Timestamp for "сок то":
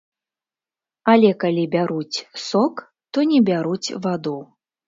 2.47-3.29